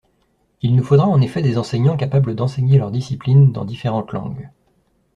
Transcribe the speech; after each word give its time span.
Il 0.63 0.75
nous 0.75 0.83
faudra 0.83 1.05
en 1.07 1.21
effet 1.21 1.43
des 1.43 1.59
enseignants 1.59 1.95
capables 1.95 2.33
d’enseigner 2.33 2.79
leur 2.79 2.89
discipline 2.89 3.51
dans 3.51 3.65
différentes 3.65 4.13
langues. 4.13 4.49